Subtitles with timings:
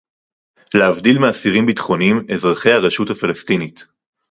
[0.73, 3.85] להבדיל מאסירים ביטחוניים אזרחי הרשות הפלסטינית